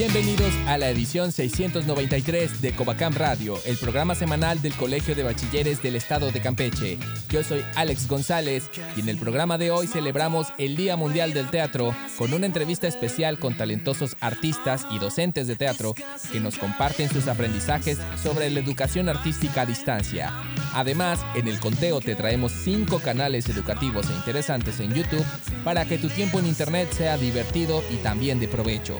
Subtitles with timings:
[0.00, 5.82] Bienvenidos a la edición 693 de Covacam Radio, el programa semanal del Colegio de Bachilleres
[5.82, 6.96] del Estado de Campeche.
[7.28, 11.50] Yo soy Alex González y en el programa de hoy celebramos el Día Mundial del
[11.50, 15.94] Teatro con una entrevista especial con talentosos artistas y docentes de teatro
[16.32, 20.32] que nos comparten sus aprendizajes sobre la educación artística a distancia.
[20.72, 25.26] Además, en el conteo te traemos cinco canales educativos e interesantes en YouTube
[25.62, 28.98] para que tu tiempo en Internet sea divertido y también de provecho.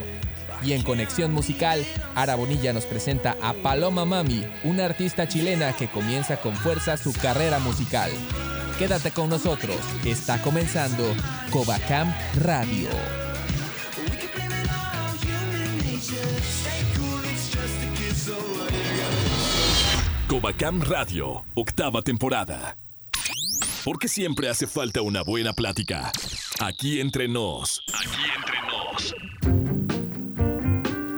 [0.63, 5.89] Y en Conexión Musical, Ara Bonilla nos presenta a Paloma Mami, una artista chilena que
[5.89, 8.11] comienza con fuerza su carrera musical.
[8.79, 11.05] Quédate con nosotros, está comenzando
[11.51, 12.89] Covacam Radio.
[20.29, 22.77] Covacam Radio, octava temporada.
[23.85, 26.13] Porque siempre hace falta una buena plática.
[26.61, 27.83] Aquí entre nos.
[27.95, 28.40] Aquí.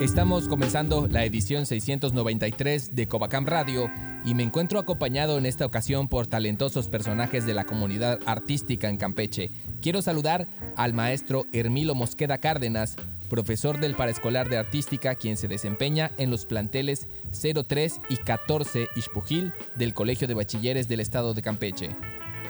[0.02, 3.88] Estamos comenzando la edición 693 de Covacam Radio
[4.24, 8.96] y me encuentro acompañado en esta ocasión por talentosos personajes de la comunidad artística en
[8.96, 9.52] Campeche.
[9.80, 12.96] Quiero saludar al maestro Hermilo Mosqueda Cárdenas,
[13.30, 19.52] profesor del Paraescolar de Artística, quien se desempeña en los planteles 03 y 14 Ixpujil
[19.76, 21.90] del Colegio de Bachilleres del Estado de Campeche.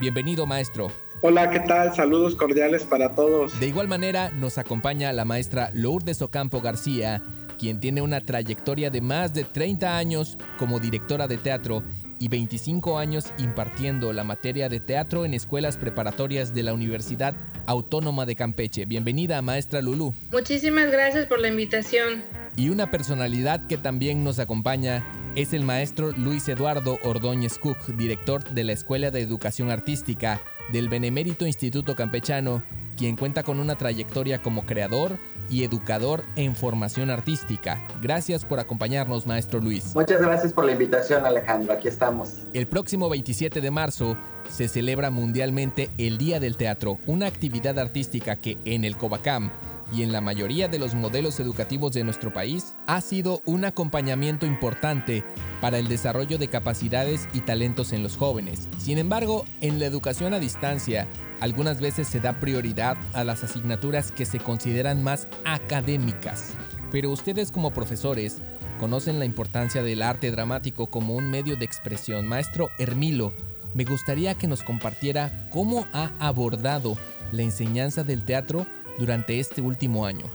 [0.00, 0.90] Bienvenido, maestro.
[1.24, 1.94] Hola, ¿qué tal?
[1.94, 3.60] Saludos cordiales para todos.
[3.60, 7.22] De igual manera, nos acompaña la maestra Lourdes Ocampo García,
[7.62, 11.84] quien tiene una trayectoria de más de 30 años como directora de teatro
[12.18, 17.36] y 25 años impartiendo la materia de teatro en escuelas preparatorias de la Universidad
[17.66, 18.84] Autónoma de Campeche.
[18.84, 20.12] Bienvenida, maestra Lulú.
[20.32, 22.24] Muchísimas gracias por la invitación.
[22.56, 25.04] Y una personalidad que también nos acompaña
[25.36, 30.40] es el maestro Luis Eduardo Ordóñez Cook, director de la Escuela de Educación Artística
[30.72, 32.64] del Benemérito Instituto Campechano,
[32.96, 35.16] quien cuenta con una trayectoria como creador
[35.48, 37.80] y educador en formación artística.
[38.00, 39.94] Gracias por acompañarnos, maestro Luis.
[39.94, 41.72] Muchas gracias por la invitación, Alejandro.
[41.72, 42.38] Aquí estamos.
[42.52, 44.16] El próximo 27 de marzo
[44.48, 49.50] se celebra mundialmente el Día del Teatro, una actividad artística que en el Covacam
[49.92, 54.46] y en la mayoría de los modelos educativos de nuestro país ha sido un acompañamiento
[54.46, 55.24] importante
[55.60, 58.68] para el desarrollo de capacidades y talentos en los jóvenes.
[58.78, 61.06] Sin embargo, en la educación a distancia,
[61.40, 66.54] algunas veces se da prioridad a las asignaturas que se consideran más académicas.
[66.90, 68.38] Pero ustedes como profesores
[68.78, 72.26] conocen la importancia del arte dramático como un medio de expresión.
[72.26, 73.32] Maestro Hermilo,
[73.74, 76.96] me gustaría que nos compartiera cómo ha abordado
[77.30, 78.66] la enseñanza del teatro
[78.98, 80.30] durante este último año?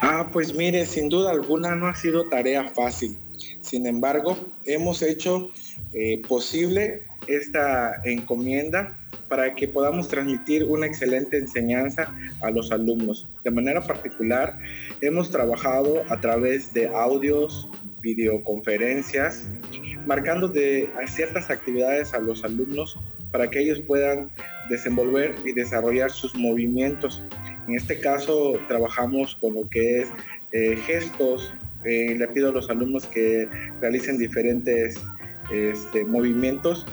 [0.00, 3.16] Ah, pues mire, sin duda alguna no ha sido tarea fácil.
[3.60, 5.50] Sin embargo, hemos hecho
[5.92, 8.96] eh, posible esta encomienda
[9.28, 13.28] para que podamos transmitir una excelente enseñanza a los alumnos.
[13.44, 14.58] De manera particular,
[15.00, 17.68] hemos trabajado a través de audios,
[18.00, 19.48] videoconferencias,
[20.06, 22.98] marcando de ciertas actividades a los alumnos
[23.30, 24.30] para que ellos puedan
[24.68, 27.22] desenvolver y desarrollar sus movimientos
[27.70, 30.08] en este caso trabajamos con lo que es
[30.50, 31.54] eh, gestos.
[31.84, 33.48] Eh, le pido a los alumnos que
[33.80, 35.00] realicen diferentes
[35.52, 36.84] este, movimientos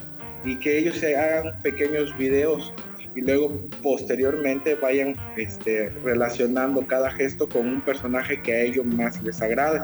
[0.44, 2.72] y que ellos se hagan pequeños videos
[3.16, 9.20] y luego posteriormente vayan este, relacionando cada gesto con un personaje que a ellos más
[9.22, 9.80] les agrade.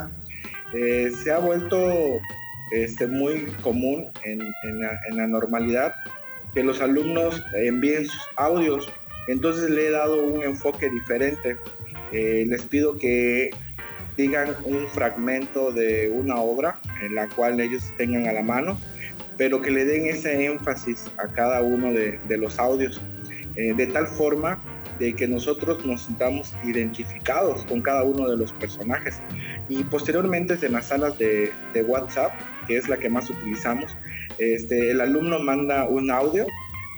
[0.74, 2.20] Eh, se ha vuelto
[2.70, 4.40] este, muy común en,
[5.16, 5.92] la, normalidad
[6.54, 8.88] que los alumnos envíen sus audios
[9.28, 11.56] entonces le he dado un enfoque diferente.
[12.12, 13.50] Eh, les pido que
[14.16, 18.78] digan un fragmento de una obra en la cual ellos tengan a la mano,
[19.36, 23.00] pero que le den ese énfasis a cada uno de, los audios,
[23.56, 24.62] eh, de tal forma
[24.98, 29.20] de que nosotros nos sintamos identificados con cada uno de los personajes.
[29.68, 31.50] Y posteriormente en las salas de,
[31.86, 32.32] WhatsApp,
[32.68, 33.96] que es la que más utilizamos,
[34.38, 36.46] este, el alumno manda un audio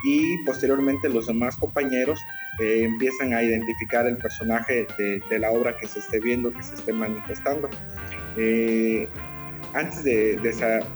[0.07, 2.21] y posteriormente los demás compañeros
[2.61, 6.77] eh, empiezan a identificar el personaje de, la obra que se esté viendo, que se
[6.77, 7.69] esté manifestando.
[8.37, 9.09] Eh,
[9.75, 10.39] antes de,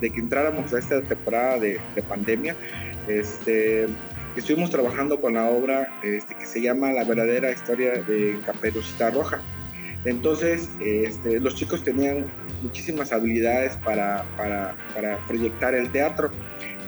[0.00, 2.54] que entráramos a esta temporada de, pandemia,
[3.08, 3.86] este,
[4.36, 9.40] estuvimos trabajando con la obra este, que se llama La verdadera historia de Caperucita Roja.
[10.04, 12.26] Entonces, este, los chicos tenían
[12.62, 14.24] muchísimas habilidades para,
[15.26, 16.30] proyectar el teatro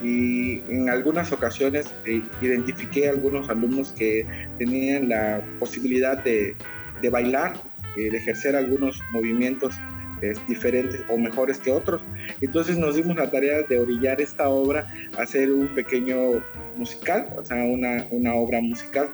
[0.03, 4.27] y en algunas ocasiones eh, identifiqué algunos alumnos que
[4.57, 6.55] tenían la posibilidad de,
[7.01, 7.53] de bailar,
[7.95, 9.75] eh, de ejercer algunos movimientos
[10.21, 12.03] eh, diferentes o mejores que otros.
[12.41, 16.43] Entonces nos dimos la tarea de orillar esta obra hacer un pequeño
[16.75, 19.09] musical, o sea, una, una obra musical,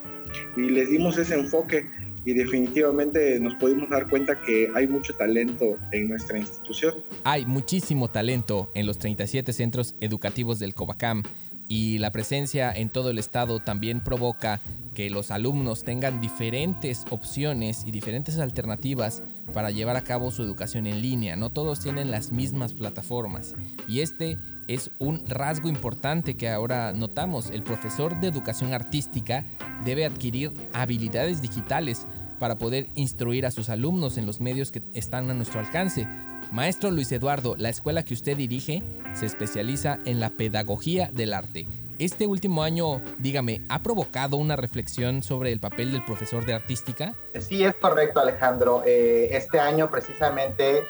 [0.56, 1.88] y les dimos ese enfoque
[2.25, 6.95] y definitivamente nos pudimos dar cuenta que hay mucho talento en nuestra institución.
[7.24, 11.24] Hay muchísimo talento en los 37 centros educativos del Covacam
[11.68, 14.60] y la presencia en todo el estado también provoca
[14.95, 19.24] que los alumnos tengan diferentes opciones y diferentes alternativas
[19.54, 21.36] para llevar a cabo su educación en línea.
[21.36, 23.56] No todos tienen las mismas plataformas
[23.88, 24.38] y este
[24.68, 27.50] es un rasgo importante que ahora notamos.
[27.51, 29.45] El profesor de educación artística
[29.83, 32.07] debe adquirir habilidades digitales
[32.39, 36.07] para poder instruir a sus alumnos en los medios que están a nuestro alcance.
[36.51, 38.81] Maestro Luis Eduardo, la escuela que usted dirige
[39.13, 41.67] se especializa en la pedagogía del arte.
[41.99, 47.13] Este último año, dígame, ¿ha provocado una reflexión sobre el papel del profesor de artística?
[47.39, 48.83] Sí, es correcto, Alejandro.
[48.85, 50.85] Eh, este año precisamente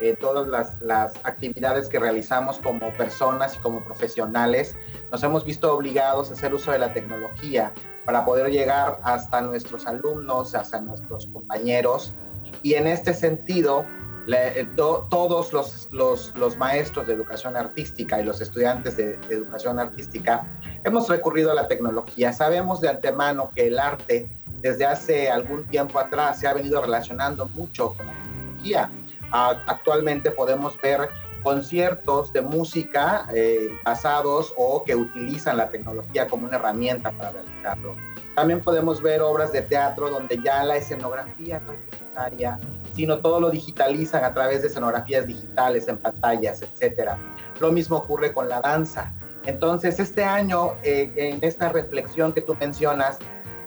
[0.00, 4.74] eh, todas las, las, actividades que realizamos como personas y como profesionales,
[5.10, 7.72] nos hemos visto obligados a hacer uso de la tecnología
[8.10, 12.12] para poder llegar hasta nuestros alumnos, hasta nuestros compañeros.
[12.60, 13.84] Y en este sentido,
[14.26, 20.44] eh, todos los, los, maestros de educación artística y los estudiantes de, de, educación artística
[20.82, 22.32] hemos recurrido a la tecnología.
[22.32, 24.28] Sabemos de antemano que el arte
[24.60, 28.90] desde hace algún tiempo atrás se ha venido relacionando mucho con la tecnología.
[29.30, 31.08] actualmente podemos ver
[31.42, 37.96] conciertos de música eh, basados o que utilizan la tecnología como una herramienta para realizarlo.
[38.34, 42.58] También podemos ver obras de teatro donde ya la escenografía no es necesaria,
[42.94, 47.12] sino todo lo digitalizan a través de escenografías digitales en pantallas, etc.
[47.60, 49.12] Lo mismo ocurre con la danza.
[49.46, 53.18] Entonces, este año, eh, en esta reflexión que tú mencionas,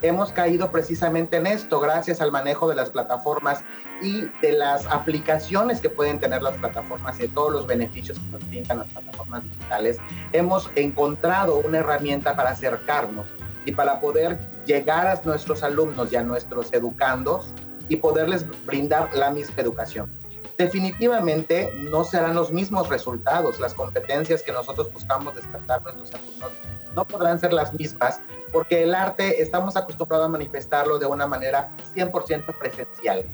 [0.03, 3.63] hemos caído precisamente en esto, gracias al manejo de las plataformas
[4.01, 8.25] y de las aplicaciones que pueden tener las plataformas y de todos los beneficios que
[8.31, 9.97] nos brindan las plataformas digitales,
[10.33, 13.25] hemos encontrado una herramienta para acercarnos
[13.65, 17.53] y para poder llegar a nuestros alumnos y a nuestros educandos
[17.87, 20.11] y poderles brindar la misma educación.
[20.57, 26.51] Definitivamente no serán los mismos resultados, las competencias que nosotros buscamos despertar nuestros alumnos
[26.95, 28.19] no podrán ser las mismas
[28.53, 33.25] porque el arte estamos acostumbrados a manifestarlo de una manera 100% presencial.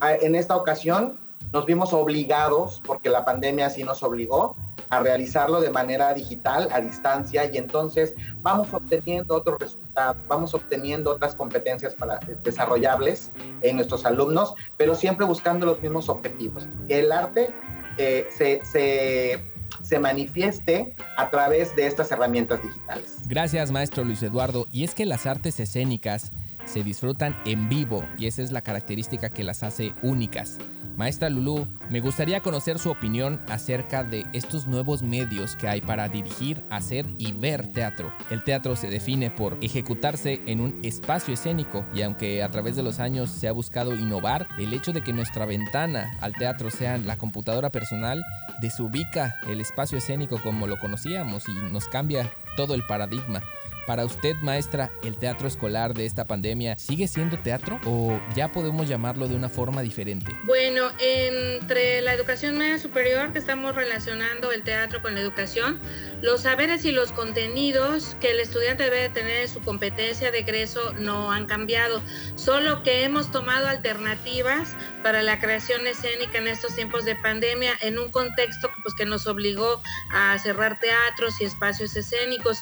[0.00, 1.18] Ah, en esta ocasión
[1.52, 4.56] nos vimos obligados, porque la pandemia así nos obligó,
[4.90, 11.10] a realizarlo de manera digital, a distancia, y entonces vamos obteniendo otros resultados, vamos obteniendo
[11.10, 13.32] otras competencias para, desarrollables
[13.62, 16.68] en nuestros alumnos, pero siempre buscando los mismos objetivos.
[16.88, 17.54] El arte
[17.98, 19.42] eh, se
[19.88, 23.16] se manifieste a través de estas herramientas digitales.
[23.26, 24.66] Gracias, maestro Luis Eduardo.
[24.70, 26.30] Y es que las artes escénicas
[26.66, 30.58] se disfrutan en vivo y esa es la característica que las hace únicas.
[30.98, 36.08] Maestra Lulú, me gustaría conocer su opinión acerca de estos nuevos medios que hay para
[36.08, 38.12] dirigir, hacer y ver teatro.
[38.30, 42.82] El teatro se define por ejecutarse en un espacio escénico y aunque a través de
[42.82, 46.98] los años se ha buscado innovar, el hecho de que nuestra ventana al teatro sea
[46.98, 48.24] la computadora personal
[48.60, 53.40] desubica el espacio escénico como lo conocíamos y nos cambia todo el paradigma.
[53.88, 58.86] Para usted, maestra, ¿el teatro escolar de esta pandemia sigue siendo teatro o ya podemos
[58.86, 60.30] llamarlo de una forma diferente?
[60.44, 65.80] Bueno, entre la educación media superior que estamos relacionando el teatro con la educación,
[66.20, 70.92] los saberes y los contenidos que el estudiante debe tener en su competencia de egreso
[70.98, 72.02] no han cambiado,
[72.34, 77.98] solo que hemos tomado alternativas para la creación escénica en estos tiempos de pandemia en
[77.98, 79.80] un contexto pues, que nos obligó
[80.10, 82.58] a cerrar teatros y espacios escénicos.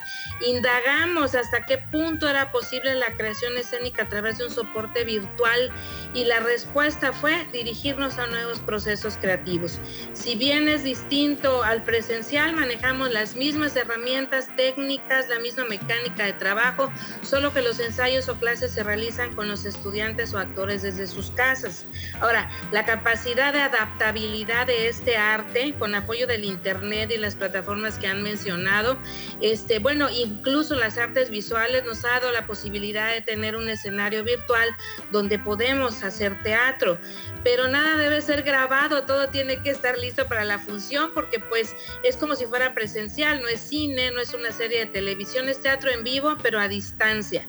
[0.47, 5.73] Indagamos hasta qué punto era posible la creación escénica a través de un soporte virtual
[6.12, 9.78] y la respuesta fue dirigirnos a nuevos procesos creativos.
[10.12, 16.35] Si bien es distinto al presencial, manejamos las mismas herramientas técnicas, la misma mecánica de
[16.35, 16.92] trabajo,
[17.23, 21.30] solo que los ensayos o clases se realizan con los estudiantes o actores desde sus
[21.30, 21.85] casas.
[22.20, 27.99] Ahora, la capacidad de adaptabilidad de este arte con apoyo del Internet y las plataformas
[27.99, 28.99] que han mencionado,
[29.40, 34.25] este, bueno, incluso las artes visuales nos ha dado la posibilidad de tener un escenario
[34.25, 34.68] virtual
[35.12, 36.98] donde podemos hacer teatro,
[37.44, 41.75] pero nada debe ser grabado, todo tiene que estar listo para la función porque pues
[42.02, 45.62] es como si fuera presencial, no es cine, no es una serie de televisión, es
[45.62, 47.46] teatro en vivo, pero a distancia.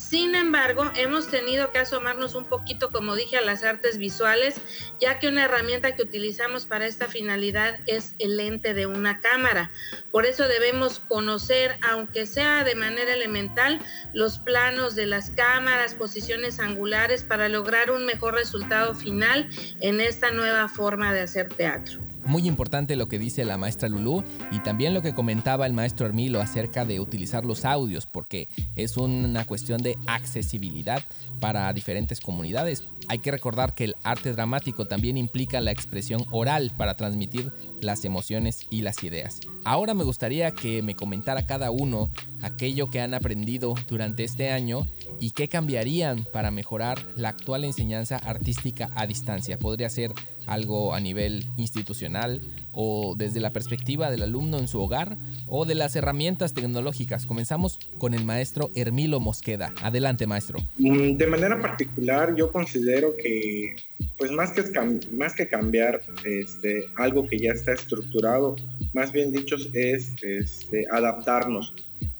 [0.00, 4.54] Sin embargo, hemos tenido que asomarnos un poquito, como dije, a las artes visuales,
[4.98, 9.70] ya que una herramienta que utilizamos para esta finalidad es el lente de una cámara.
[10.10, 13.78] Por eso debemos conocer, aunque sea de manera elemental,
[14.14, 20.30] los planos de las cámaras, posiciones angulares, para lograr un mejor resultado final en esta
[20.30, 22.09] nueva forma de hacer teatro.
[22.30, 24.22] Muy importante lo que dice la maestra Lulú
[24.52, 28.96] y también lo que comentaba el maestro Hermilo acerca de utilizar los audios, porque es
[28.96, 31.04] una cuestión de accesibilidad
[31.40, 32.84] para diferentes comunidades.
[33.08, 38.04] Hay que recordar que el arte dramático también implica la expresión oral para transmitir las
[38.04, 39.40] emociones y las ideas.
[39.64, 42.10] Ahora me gustaría que me comentara cada uno
[42.42, 44.86] aquello que han aprendido durante este año
[45.20, 49.58] y qué cambiarían para mejorar la actual enseñanza artística a distancia.
[49.58, 50.12] Podría ser
[50.46, 52.40] algo a nivel institucional
[52.72, 57.26] o desde la perspectiva del alumno en su hogar o de las herramientas tecnológicas.
[57.26, 59.72] Comenzamos con el maestro Hermilo Mosqueda.
[59.82, 60.58] Adelante, maestro.
[60.78, 63.76] Mm, de manera particular, yo considero que,
[64.16, 64.64] pues más que,
[65.12, 68.56] más que cambiar este, algo que ya está estructurado,
[68.94, 71.74] más bien dicho, es este, adaptarnos.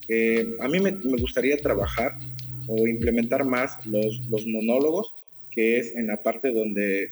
[0.09, 0.91] Eh, a mí me,
[1.21, 2.19] gustaría trabajar
[2.71, 5.13] o implementar más los, los monólogos,
[5.51, 7.11] que es en la parte donde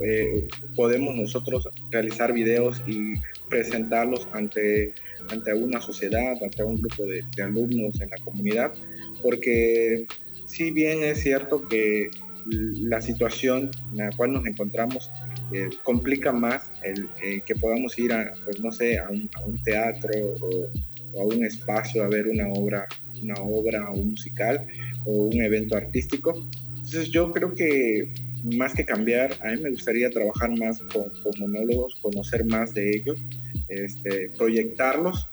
[0.00, 3.14] eh, podemos nosotros realizar videos y
[3.48, 4.92] presentarlos ante,
[5.30, 8.74] ante una sociedad, ante un grupo de, alumnos en la comunidad,
[9.22, 10.06] porque
[10.46, 12.10] si bien es cierto que
[12.46, 15.10] la situación en la cual nos encontramos
[15.52, 20.10] eh, complica más el eh, que podamos ir a, pues, no sé, a un, teatro
[20.40, 20.70] o,
[21.12, 22.86] o, a un espacio a ver una obra,
[23.22, 24.66] una obra o un musical
[25.04, 26.48] o un evento artístico.
[26.68, 28.12] Entonces yo creo que
[28.44, 33.18] más que cambiar, a mí me gustaría trabajar más con, monólogos, conocer más de ellos,
[33.68, 35.26] este, proyectarlos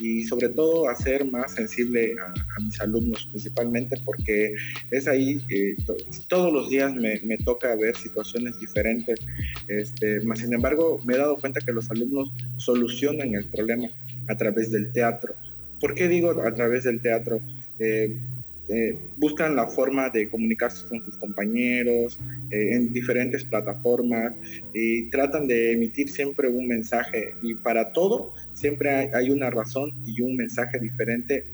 [0.00, 4.52] y sobre todo hacer más sensible a, mis alumnos principalmente porque
[4.90, 5.76] es ahí que
[6.28, 9.20] todos los días me, toca ver situaciones diferentes
[9.68, 13.88] este, más sin embargo me he dado cuenta que los alumnos solucionan el problema
[14.28, 15.34] a través del teatro
[15.80, 17.40] ¿por qué digo a través del teatro?
[17.78, 18.18] Eh,
[18.70, 22.20] eh, buscan la forma de comunicarse con sus compañeros
[22.50, 24.34] eh, en diferentes plataformas
[24.74, 30.20] y tratan de emitir siempre un mensaje y para todo siempre hay, una razón y
[30.20, 31.46] un mensaje diferente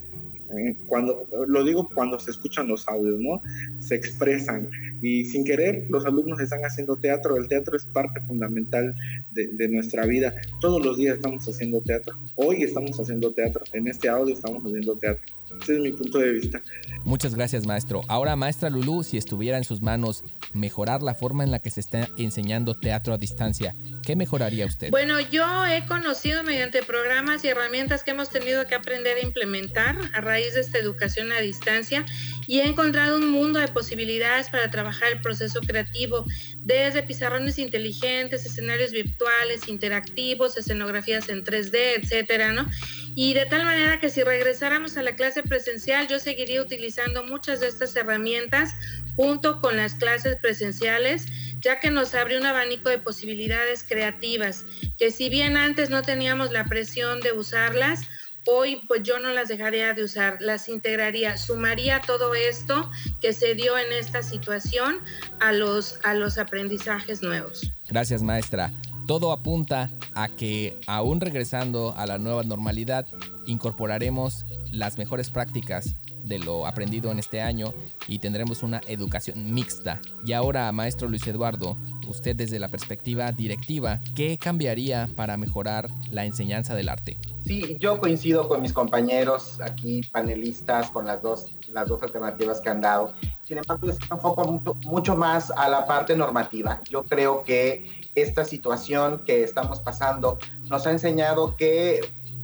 [0.87, 3.41] cuando lo digo cuando se escuchan los audios, ¿no?
[3.81, 4.69] Se expresan
[5.03, 7.37] y sin querer los alumnos están haciendo teatro.
[7.37, 8.95] El teatro es parte fundamental
[9.31, 10.35] de, de, nuestra vida.
[10.61, 12.17] Todos los días estamos haciendo teatro.
[12.37, 13.65] Hoy estamos haciendo teatro.
[13.73, 15.25] En este audio estamos haciendo teatro.
[15.63, 16.63] Ese es mi punto de vista.
[17.05, 18.03] Muchas gracias, maestro.
[18.09, 21.81] Ahora, maestra Lulú, si estuviera en sus manos mejorar la forma en la que se
[21.81, 24.91] está enseñando teatro a distancia, ¿qué mejoraría usted?
[24.91, 29.97] Bueno, yo he conocido mediante programas y herramientas que hemos tenido que aprender a implementar
[30.13, 32.05] a raíz de esta educación a distancia
[32.47, 36.25] y he encontrado un mundo de posibilidades para trabajar el proceso creativo,
[36.59, 42.69] desde pizarrones inteligentes, escenarios virtuales, interactivos, escenografías en 3D, etcétera, ¿no?
[43.15, 47.61] Y de tal manera que si regresáramos a la clase presencial, yo seguiría utilizando muchas
[47.61, 48.75] de estas herramientas
[49.17, 51.27] junto con las clases presenciales,
[51.65, 54.65] ya que nos abre un abanico de posibilidades creativas,
[54.99, 58.03] que si bien antes no teníamos la presión de usarlas,
[58.47, 62.91] hoy pues yo no las dejaría de usar, las integraría, sumaría todo esto
[63.23, 64.99] que se dio en esta situación
[65.41, 67.73] a los, a los aprendizajes nuevos.
[67.89, 68.71] Gracias maestra.
[69.07, 73.07] Todo apunta a que aún regresando a la nueva normalidad,
[73.47, 75.95] incorporaremos las mejores prácticas
[76.25, 77.73] de lo aprendido en este año
[78.09, 80.01] y tendremos una educación mixta.
[80.27, 81.77] Y ahora, maestro Luis Eduardo,
[82.09, 87.19] usted desde la perspectiva directiva, ¿qué cambiaría para mejorar la enseñanza del arte?
[87.45, 92.71] Sí, yo coincido con mis compañeros aquí, panelistas, con las dos, las dos alternativas que
[92.71, 93.13] han dado.
[93.43, 96.81] Sin embargo, es un enfoco mucho, mucho más a la parte normativa.
[96.89, 100.39] Yo creo que esta situación que estamos pasando
[100.71, 102.01] nos ha enseñado que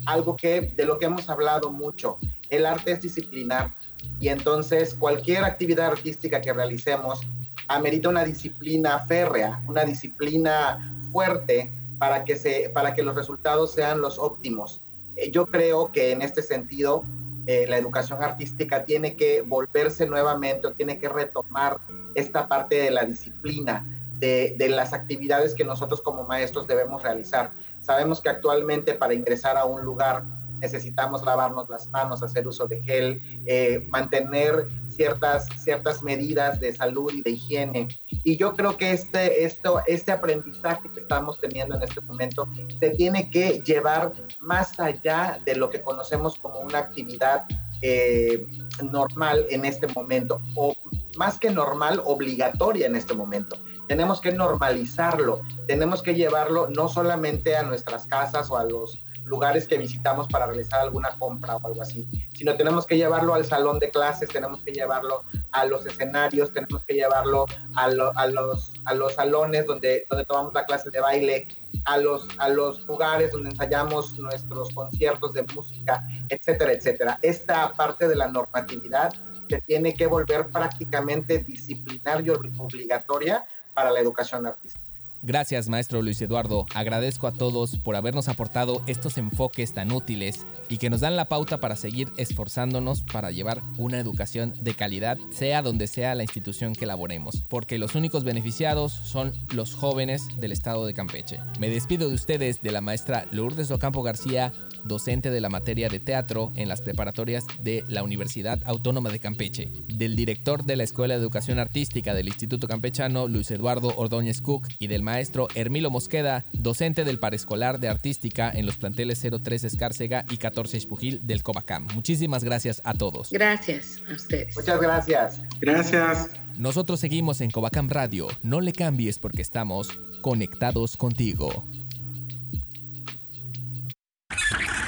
[0.07, 2.19] algo que de lo que hemos hablado mucho,
[2.51, 3.75] el arte es disciplinar
[4.19, 7.21] y entonces cualquier actividad artística que realicemos
[7.69, 14.01] amerita una disciplina férrea, una disciplina fuerte para que, se, para que los resultados sean
[14.01, 14.81] los óptimos.
[15.17, 17.05] Eh, yo creo que en este sentido
[17.47, 21.79] eh, la educación artística tiene que volverse nuevamente o tiene que retomar
[22.15, 23.87] esta parte de la disciplina,
[24.19, 27.53] de, de, las actividades que nosotros como maestros debemos realizar.
[27.81, 30.25] Sabemos que actualmente para ingresar a un lugar
[30.61, 37.13] necesitamos lavarnos las manos, hacer uso de gel, eh, mantener ciertas, ciertas medidas de salud
[37.13, 37.89] y de higiene.
[38.09, 42.49] Y yo creo que este, esto, este aprendizaje que estamos teniendo en este momento
[42.79, 47.47] se tiene que llevar más allá de lo que conocemos como una actividad
[47.83, 48.47] eh,
[48.83, 50.75] normal en este momento, o
[51.17, 53.57] más que normal, obligatoria en este momento.
[53.89, 58.99] Tenemos que normalizarlo, tenemos que llevarlo no solamente a nuestras casas o a los
[59.31, 63.45] lugares que visitamos para realizar alguna compra o algo así, sino tenemos que llevarlo al
[63.45, 65.23] salón de clases, tenemos que llevarlo
[65.53, 67.47] a los escenarios, tenemos que llevarlo
[67.77, 71.47] a, los, a los salones donde, donde tomamos la clase de baile,
[71.85, 77.19] a los, a los lugares donde ensayamos nuestros conciertos de música, etcétera, etcétera.
[77.23, 79.13] Esta parte de la normatividad
[79.49, 84.90] se tiene que volver prácticamente disciplinaria y obligatoria para la educación artística.
[85.23, 86.65] Gracias, maestro Luis Eduardo.
[86.75, 91.27] Agradezco a todos por habernos aportado estos enfoques tan útiles y que nos dan la
[91.27, 96.73] pauta para seguir esforzándonos para llevar una educación de calidad, sea donde sea la institución
[96.73, 101.39] que elaboremos, porque los únicos beneficiados son los jóvenes del estado de Campeche.
[101.59, 106.01] Me despido de ustedes de la maestra Lourdes Ocampo García docente de la materia de
[106.01, 111.15] teatro en las preparatorias de la Universidad Autónoma de Campeche, del director de la Escuela
[111.15, 116.45] de Educación Artística del Instituto Campechano, Luis Eduardo Ordóñez Cook, y del maestro Hermilo Mosqueda,
[116.53, 121.87] docente del Parescolar de Artística en los planteles 03 Escárcega y 14 Espujil del Cobacam.
[121.95, 123.31] Muchísimas gracias a todos.
[123.31, 124.57] Gracias a ustedes.
[124.57, 125.43] Muchas gracias.
[125.61, 126.31] Gracias.
[126.57, 128.29] Nosotros seguimos en Cobacam Radio.
[128.43, 129.89] No le cambies porque estamos
[130.21, 131.65] conectados contigo.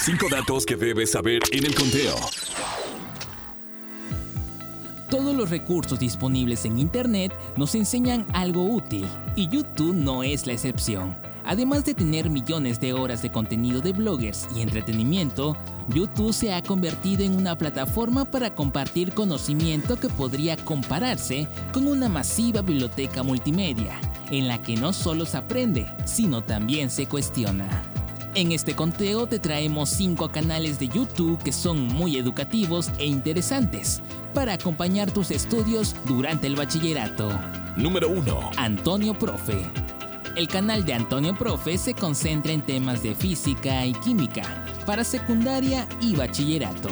[0.04, 2.16] Cinco datos que debes saber en el conteo.
[5.08, 9.06] Todos los recursos disponibles en Internet nos enseñan algo útil
[9.36, 11.16] y YouTube no es la excepción.
[11.44, 15.56] Además de tener millones de horas de contenido de bloggers y entretenimiento,
[15.88, 22.08] YouTube se ha convertido en una plataforma para compartir conocimiento que podría compararse con una
[22.08, 24.00] masiva biblioteca multimedia,
[24.32, 27.91] en la que no solo se aprende, sino también se cuestiona.
[28.34, 34.00] En este conteo te traemos 5 canales de YouTube que son muy educativos e interesantes
[34.32, 37.28] para acompañar tus estudios durante el bachillerato.
[37.76, 38.52] Número 1.
[38.56, 39.66] Antonio Profe.
[40.34, 45.86] El canal de Antonio Profe se concentra en temas de física y química para secundaria
[46.00, 46.88] y bachillerato.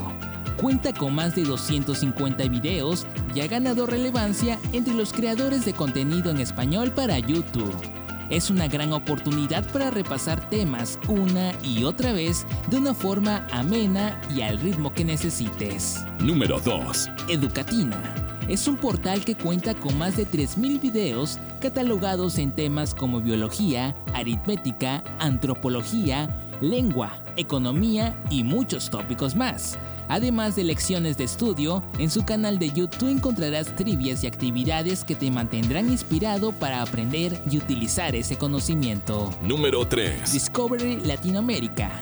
[0.61, 6.31] Cuenta con más de 250 videos y ha ganado relevancia entre los creadores de contenido
[6.31, 8.00] en español para YouTube
[8.31, 14.19] es una gran oportunidad para repasar temas una y otra vez de una forma amena
[14.35, 16.05] y al ritmo que necesites.
[16.21, 17.11] Número 2.
[17.29, 18.15] Educatina.
[18.49, 23.95] Es un portal que cuenta con más de 3.000 videos catalogados en temas como biología,
[24.15, 26.29] aritmética, antropología,
[26.61, 29.79] lengua, economía y muchos tópicos más.
[30.11, 35.15] Además de lecciones de estudio, en su canal de YouTube encontrarás trivias y actividades que
[35.15, 39.33] te mantendrán inspirado para aprender y utilizar ese conocimiento.
[39.41, 40.33] Número 3.
[40.33, 41.93] Discovery Latinoamérica.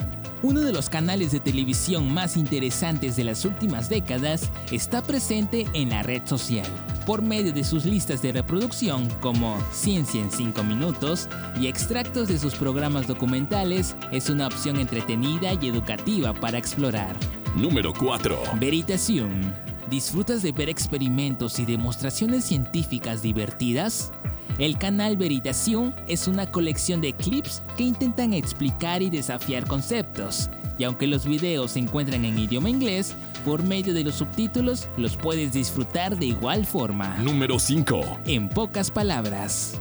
[0.41, 5.91] Uno de los canales de televisión más interesantes de las últimas décadas está presente en
[5.91, 6.67] la red social.
[7.05, 11.29] Por medio de sus listas de reproducción como Ciencia en 5 minutos
[11.61, 17.15] y extractos de sus programas documentales, es una opción entretenida y educativa para explorar.
[17.59, 18.39] Número 4.
[18.61, 19.53] Veritasium.
[19.91, 24.13] ¿Disfrutas de ver experimentos y demostraciones científicas divertidas?
[24.59, 30.51] El canal Veritasium es una colección de clips que intentan explicar y desafiar conceptos.
[30.79, 35.17] Y aunque los videos se encuentran en idioma inglés, por medio de los subtítulos los
[35.17, 37.19] puedes disfrutar de igual forma.
[37.19, 38.21] Número 5.
[38.27, 39.81] En pocas palabras.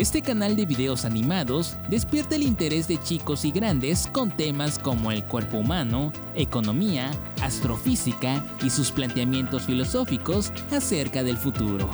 [0.00, 5.12] Este canal de videos animados despierta el interés de chicos y grandes con temas como
[5.12, 7.10] el cuerpo humano, economía,
[7.42, 11.90] astrofísica y sus planteamientos filosóficos acerca del futuro.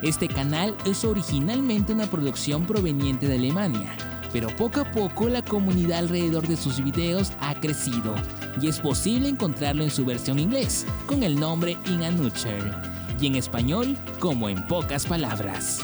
[0.00, 3.94] Este canal es originalmente una producción proveniente de Alemania,
[4.32, 8.14] pero poco a poco la comunidad alrededor de sus videos ha crecido
[8.62, 12.10] y es posible encontrarlo en su versión inglés con el nombre In a
[13.20, 15.80] y en español como en pocas palabras.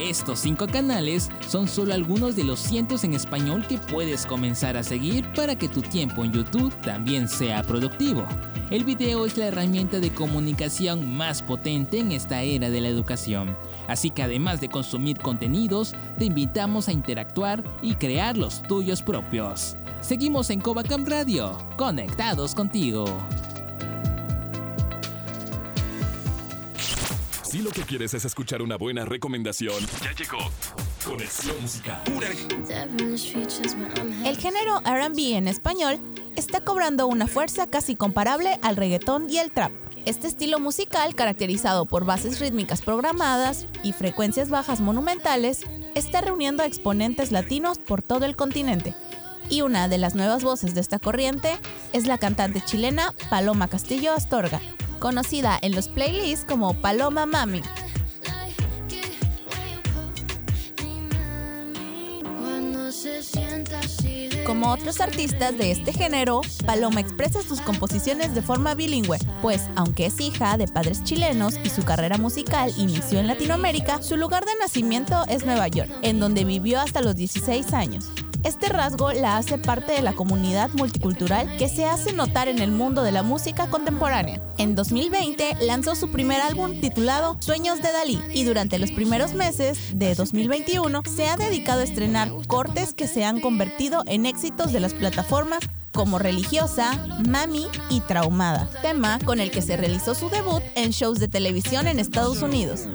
[0.00, 4.84] Estos cinco canales son solo algunos de los cientos en español que puedes comenzar a
[4.84, 8.24] seguir para que tu tiempo en YouTube también sea productivo.
[8.70, 13.56] El video es la herramienta de comunicación más potente en esta era de la educación.
[13.88, 19.76] Así que además de consumir contenidos, te invitamos a interactuar y crear los tuyos propios.
[20.00, 23.04] Seguimos en Covacam Radio, conectados contigo.
[27.50, 30.36] Si lo que quieres es escuchar una buena recomendación, ya llegó
[31.02, 32.02] Conexión Musical.
[34.26, 35.98] El género RB en español
[36.36, 39.72] está cobrando una fuerza casi comparable al reggaetón y el trap.
[40.04, 45.62] Este estilo musical, caracterizado por bases rítmicas programadas y frecuencias bajas monumentales,
[45.94, 48.94] está reuniendo a exponentes latinos por todo el continente.
[49.48, 51.58] Y una de las nuevas voces de esta corriente
[51.94, 54.60] es la cantante chilena Paloma Castillo Astorga,
[54.98, 57.62] conocida en los playlists como Paloma Mami.
[64.46, 70.06] Como otros artistas de este género, Paloma expresa sus composiciones de forma bilingüe, pues aunque
[70.06, 74.52] es hija de padres chilenos y su carrera musical inició en Latinoamérica, su lugar de
[74.58, 78.06] nacimiento es Nueva York, en donde vivió hasta los 16 años.
[78.44, 82.70] Este rasgo la hace parte de la comunidad multicultural que se hace notar en el
[82.70, 84.40] mundo de la música contemporánea.
[84.58, 89.78] En 2020 lanzó su primer álbum titulado Sueños de Dalí y durante los primeros meses
[89.98, 94.80] de 2021 se ha dedicado a estrenar cortes que se han convertido en éxitos de
[94.80, 95.60] las plataformas
[95.92, 96.92] como Religiosa,
[97.28, 101.88] Mami y Traumada, tema con el que se realizó su debut en shows de televisión
[101.88, 102.86] en Estados Unidos.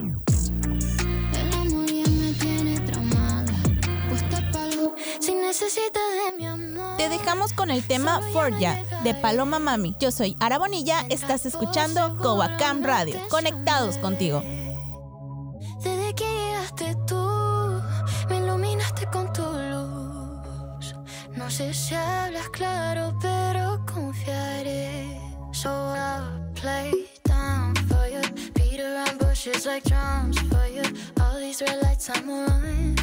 [6.97, 9.95] Te dejamos con el tema For Ya de Paloma Mami.
[9.99, 13.19] Yo soy Ara Bonilla, estás escuchando Covacam Radio.
[13.29, 14.41] Conectados contigo.
[15.83, 17.81] Desde que llegaste tú,
[18.29, 20.95] me iluminaste con tu luz.
[21.35, 25.19] No sé si hablas claro, pero confiaré.
[25.51, 28.21] So I'll play down for you.
[28.55, 30.81] Beat around bushes like drums for you.
[31.21, 33.02] All these red lights, I'm on.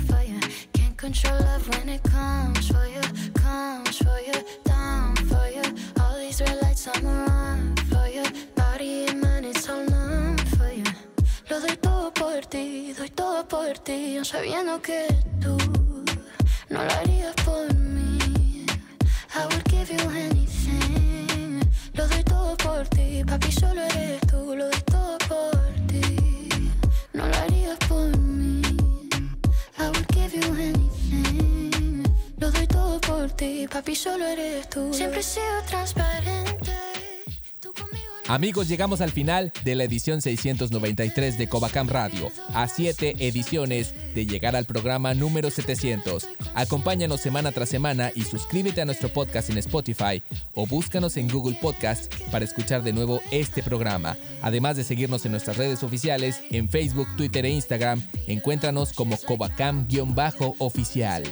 [1.00, 3.00] Control love when it comes for you,
[3.32, 5.64] comes for you, down for you.
[5.98, 8.22] All these red lights, I'm around for you.
[8.54, 10.84] Body and mind, it's all numb for you.
[11.48, 15.08] Lo doy todo por ti, doy todo por ti, sabiendo que
[15.40, 15.56] tú
[16.68, 18.66] no lo harías por mí.
[19.34, 21.62] I would give you anything.
[21.94, 23.69] Lo doy todo por ti, papi, solo
[34.00, 34.94] solo eres tú.
[34.94, 36.72] Siempre he transparente.
[38.28, 44.24] Amigos, llegamos al final de la edición 693 de Covacam Radio, a siete ediciones de
[44.24, 46.28] llegar al programa número 700.
[46.54, 50.22] Acompáñanos semana tras semana y suscríbete a nuestro podcast en Spotify
[50.54, 54.16] o búscanos en Google Podcast para escuchar de nuevo este programa.
[54.42, 61.24] Además de seguirnos en nuestras redes oficiales, en Facebook, Twitter e Instagram, encuéntranos como Covacam-oficial.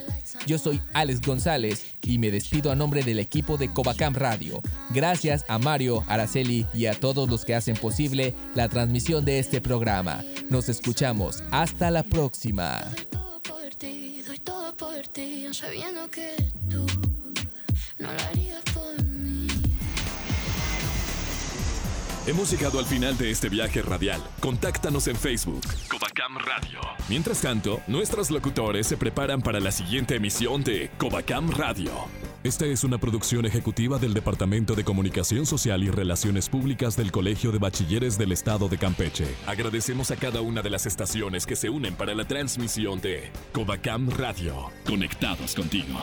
[0.49, 4.63] Yo soy Alex González y me despido a nombre del equipo de Covacam Radio.
[4.95, 9.61] Gracias a Mario, Araceli y a todos los que hacen posible la transmisión de este
[9.61, 10.25] programa.
[10.49, 11.43] Nos escuchamos.
[11.51, 12.81] Hasta la próxima.
[22.29, 24.23] Hemos llegado al final de este viaje radial.
[24.41, 25.63] Contáctanos en Facebook,
[27.09, 31.93] Mientras tanto, nuestros locutores se preparan para la siguiente emisión de Covacam Radio.
[32.43, 37.53] Esta es una producción ejecutiva del Departamento de Comunicación Social y Relaciones Públicas del Colegio
[37.53, 39.27] de Bachilleres del Estado de Campeche.
[39.47, 44.11] Agradecemos a cada una de las estaciones que se unen para la transmisión de Covacam
[44.11, 44.71] Radio.
[44.87, 46.01] Conectados contigo.